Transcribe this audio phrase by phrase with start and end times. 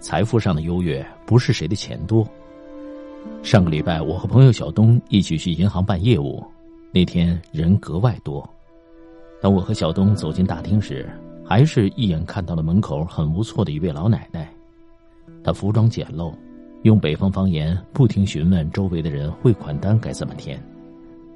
[0.00, 2.26] 财富上的优越不是谁的钱多。
[3.42, 6.42] 上个礼拜，我和朋友小东一起去银行办业务，
[6.90, 8.48] 那天人格外多。
[9.42, 11.08] 当我和小东走进大厅时，
[11.44, 14.50] 还是一眼看到了门口很不错的一位老奶奶。
[15.44, 16.32] 她服装简陋，
[16.82, 20.58] 用北方方言不停询问周围的人汇款单该怎么填。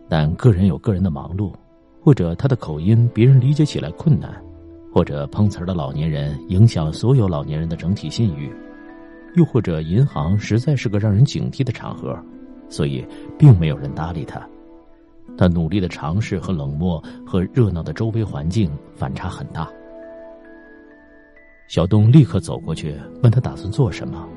[0.09, 1.53] 但个人有个人的忙碌，
[2.03, 4.43] 或者他的口音别人理解起来困难，
[4.95, 8.49] 或者碰瓷儿的老年人影响所有老年人的整体信誉。
[9.35, 12.17] 又或者银行实在是个让人警惕的场合，
[12.69, 13.05] 所以
[13.37, 14.41] 并没有人搭理他。
[15.37, 19.69] 他努力的尝试和冷漠和热闹的周围环境反差很大。
[21.67, 24.29] 小东立刻走过去问他打算做什么。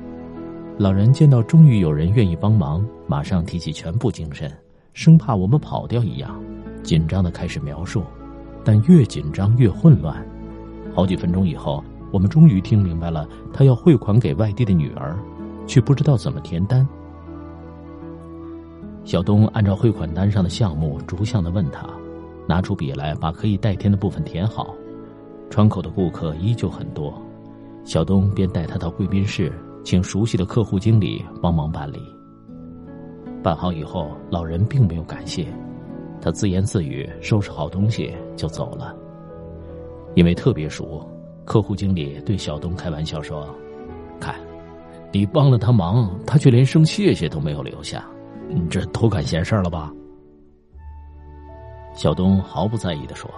[0.76, 4.50] 老人见到终于有人愿意帮忙，马上提起全部精神，
[4.92, 6.42] 生怕我们跑掉一样，
[6.82, 8.02] 紧张的开始描述，
[8.64, 10.26] 但越紧张越混乱。
[10.98, 11.84] 好几分钟以后。
[12.10, 15.16] 我们终于听明白了，他要汇款给外地的女儿，
[15.64, 16.84] 却不知道怎么填单。
[19.04, 21.86] 小东按照汇款单上的项目逐项的问他，
[22.48, 24.74] 拿出笔来把可以代填的部分填好。
[25.50, 27.12] 窗口的顾客依旧很多，
[27.84, 29.52] 小东便带他到贵宾室，
[29.84, 32.00] 请熟悉的客户经理帮忙办理。
[33.40, 35.46] 办好以后，老人并没有感谢，
[36.22, 38.96] 他自言自语，收拾好东西就走了，
[40.14, 41.06] 因为特别熟。
[41.44, 43.48] 客户经理对小东开玩笑说
[44.20, 44.34] ：“看，
[45.10, 48.04] 你帮了他忙，他却连声谢谢都没有留下，
[48.48, 49.90] 你这多管闲事了吧？”
[51.96, 53.30] 小东毫不在意的说：“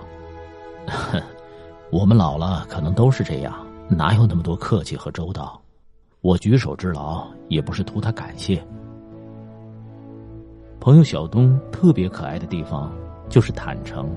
[1.92, 3.54] 我们老了，可能都是这样，
[3.88, 5.60] 哪有那么多客气和周到？
[6.20, 8.60] 我举手之劳，也不是图他感谢。”
[10.80, 12.92] 朋友小东特别可爱的地方，
[13.28, 14.10] 就是坦诚。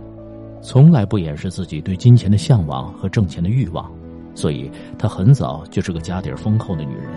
[0.64, 3.92] 从来不掩饰自己对金钱的向往和挣钱的欲望，
[4.34, 7.10] 所以她很早就是个家底丰厚的女人。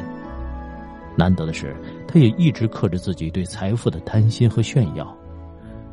[1.16, 1.74] 难得的是，
[2.08, 5.16] 她也一直克制自己对财富的贪心和炫耀，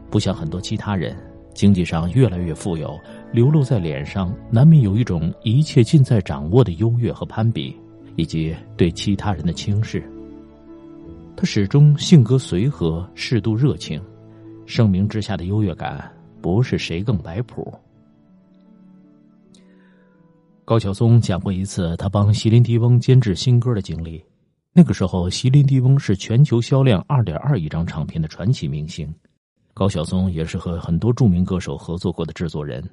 [0.10, 1.16] 不像很多其他人，
[1.54, 3.00] 经济上越来越富有，
[3.32, 7.74] 流露在脸上难免有一种一切尽在掌握的优越和攀比，
[8.16, 10.04] 以及对其他人的轻视。
[11.36, 14.02] 她始终性格随和，适度热情，
[14.66, 16.12] 盛名之下的优越感。
[16.44, 17.74] 不是谁更摆谱。
[20.66, 24.22] 高晓松讲过一次他帮席琳迪翁监制新歌的经历。
[24.74, 29.14] 那个时候，席琳迪翁是全球销量二点二亿张唱片的传奇明星，
[29.74, 32.84] 高晓松也是和很多著名歌手合作过的制作人，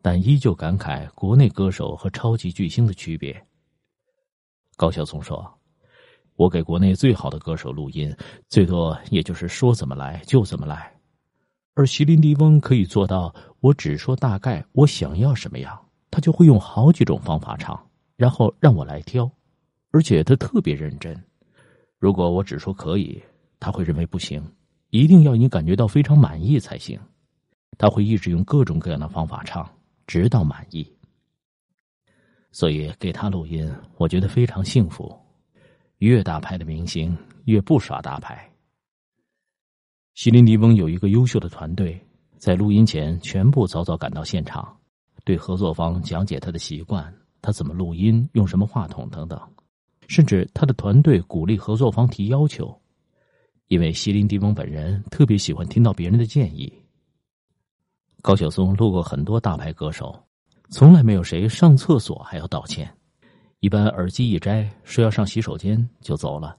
[0.00, 3.38] 但依旧感慨国内歌手和超级巨星的区别。
[4.74, 5.46] 高晓松说
[6.36, 8.14] ：“我给国内最好的歌手录音，
[8.48, 10.90] 最多也就是说怎么来就怎么来。”
[11.76, 15.78] 而席琳迪翁可以做到，我只说大概我想要什么样，
[16.10, 17.78] 他就会用好几种方法唱，
[18.16, 19.30] 然后让我来挑，
[19.90, 21.14] 而且他特别认真。
[21.98, 23.22] 如果我只说可以，
[23.60, 24.42] 他会认为不行，
[24.88, 26.98] 一定要你感觉到非常满意才行。
[27.76, 29.70] 他会一直用各种各样的方法唱，
[30.06, 30.90] 直到满意。
[32.52, 35.14] 所以给他录音，我觉得非常幸福。
[35.98, 38.50] 越大牌的明星越不耍大牌。
[40.16, 42.00] 席琳迪翁有一个优秀的团队，
[42.38, 44.74] 在录音前全部早早赶到现场，
[45.26, 49.38] 对合作方讲解他的习惯，他怎么录音，用什么话筒等等，
[50.08, 52.74] 甚至他的团队鼓励合作方提要求，
[53.68, 56.72] 因为席琳迪翁本人特别喜欢听到别人的建议。
[58.22, 60.18] 高晓松录过很多大牌歌手，
[60.70, 62.90] 从来没有谁上厕所还要道歉，
[63.60, 66.56] 一般耳机一摘说要上洗手间就走了，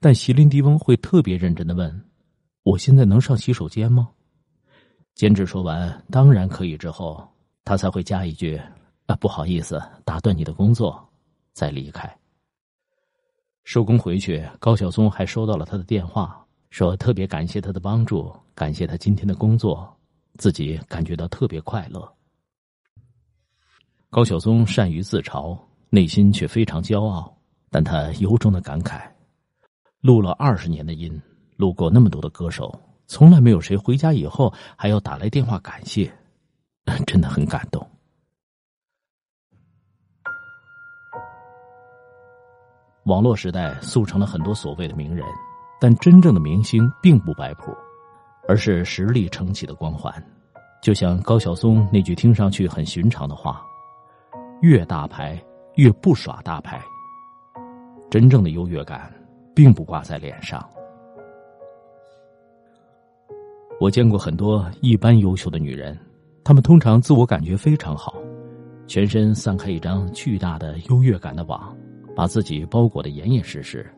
[0.00, 2.04] 但席琳迪翁会特别认真的问。
[2.62, 4.10] 我现在能上洗手间吗？
[5.14, 7.26] 监制说完“当然可以”之后，
[7.64, 8.60] 他才会加一句
[9.06, 11.06] ：“啊，不好意思，打断你的工作。”
[11.52, 12.08] 再离开。
[13.64, 19.94] 收工回去，高晓松还收到了他的电话，说特别感谢他的帮助，感谢他今天的工作，
[20.38, 22.10] 自己感觉到特别快乐。
[24.08, 25.58] 高晓松善于自嘲，
[25.90, 27.36] 内心却非常骄傲，
[27.68, 29.02] 但他由衷的感慨：
[30.00, 31.20] 录了二十年的音。
[31.60, 32.74] 路过那么多的歌手，
[33.06, 36.10] 从来没有谁回家以后还要打来电话感谢，
[37.06, 37.86] 真的很感动。
[43.04, 45.26] 网络时代速成了很多所谓的名人，
[45.80, 47.76] 但真正的明星并不摆谱，
[48.48, 50.12] 而是实力撑起的光环。
[50.80, 53.62] 就像高晓松那句听上去很寻常的话
[54.62, 55.42] ：“越大牌
[55.74, 56.80] 越不耍大牌。”
[58.10, 59.12] 真正的优越感，
[59.54, 60.66] 并不挂在脸上。
[63.80, 65.98] 我见过很多一般优秀的女人，
[66.44, 68.14] 她们通常自我感觉非常好，
[68.86, 71.74] 全身散开一张巨大的优越感的网，
[72.14, 73.90] 把自己包裹得严严实实，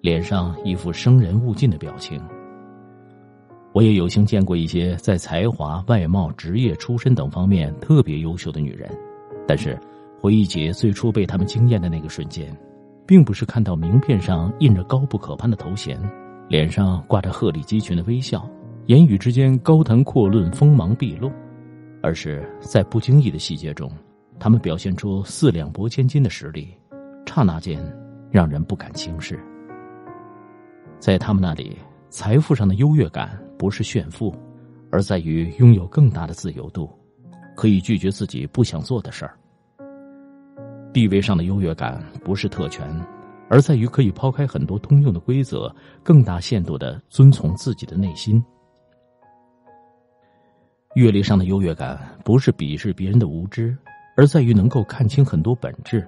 [0.00, 2.22] 脸上一副生人勿近的表情。
[3.72, 8.88] 我也有幸见过一些在才华、外貌、职业、出身等方面特别优秀的女人，
[9.48, 9.76] 但是
[10.20, 12.56] 回忆起最初被他们惊艳的那个瞬间，
[13.04, 16.00] 并不是看到名片上印着高不可攀的头衔，
[16.48, 18.48] 脸上挂着鹤立鸡群的微笑，
[18.86, 21.32] 言语之间高谈阔论、锋芒毕露，
[22.02, 23.90] 而是在不经意的细节中。
[24.38, 26.68] 他们表现出四两拨千斤的实力，
[27.24, 27.82] 刹那间
[28.30, 29.42] 让人不敢轻视。
[30.98, 31.78] 在他们那里，
[32.10, 34.34] 财富上的优越感不是炫富，
[34.90, 36.90] 而在于拥有更大的自由度，
[37.56, 39.34] 可以拒绝自己不想做的事儿。
[40.92, 42.86] 地位上的优越感不是特权，
[43.48, 48.44] 而在于可以抛开很多通用的规则，更大限度的遵从自己的内心。
[50.94, 53.76] 阅历上的优越感不是鄙视别人的无知。
[54.16, 56.06] 而在于能够看清很多本质，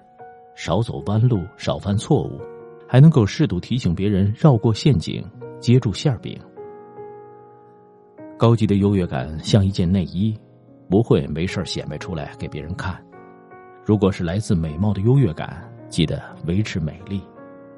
[0.55, 2.41] 少走弯路，少犯错误，
[2.89, 5.25] 还能够适度提醒别人绕过陷阱，
[5.59, 6.39] 接住馅饼。
[8.39, 10.39] 高级的优越感像一件内衣，
[10.89, 12.97] 不会没事显摆出来给别人看。
[13.85, 17.19] 如果是来自美貌的优越感，记得维持美丽；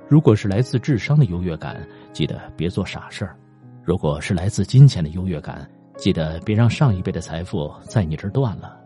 [0.06, 3.30] 如果是来自智商的优越感，记得别做傻事儿；
[3.82, 5.66] 如果是来自金钱的优越感，
[5.98, 8.78] 记得别让上一辈的财富在你这儿断了。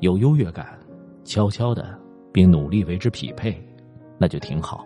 [0.00, 0.76] 有优越感，
[1.24, 1.96] 悄悄的，
[2.32, 3.56] 并努力为之匹配，
[4.18, 4.84] 那就挺好。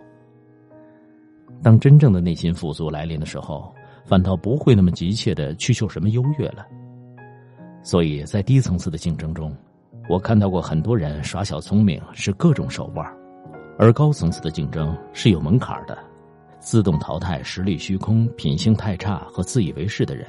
[1.63, 3.73] 当真正的内心富足来临的时候，
[4.05, 6.63] 反倒不会那么急切的去求什么优越了。
[7.81, 9.51] 所以在低层次的竞争中，
[10.07, 13.03] 我看到过很多人耍小聪明，使各种手腕；
[13.79, 15.97] 而高层次的竞争是有门槛的，
[16.59, 20.27] 自动淘汰实力虚空、品性太差和自以为是的人，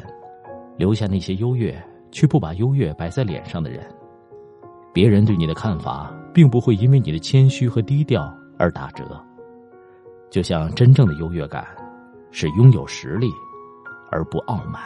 [0.76, 1.80] 留下那些优越
[2.10, 3.84] 却不把优越摆在脸上的人。
[4.92, 9.04] 别人对你的看法，并不会因为你的谦虚和低调而打折。
[10.30, 11.66] 就像真正的优越感，
[12.30, 13.30] 是拥有实力，
[14.10, 14.82] 而不傲慢。